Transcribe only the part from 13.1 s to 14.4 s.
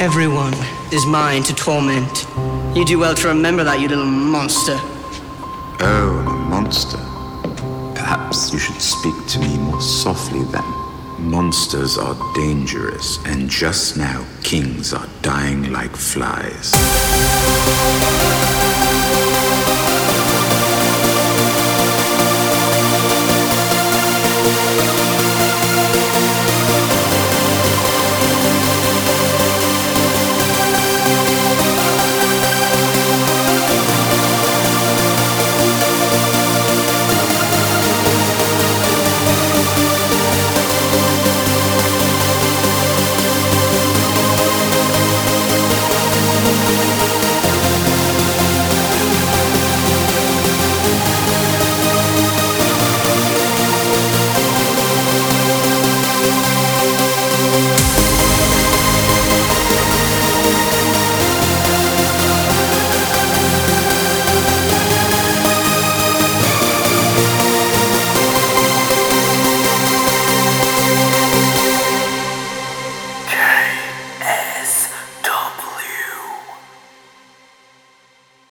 and just now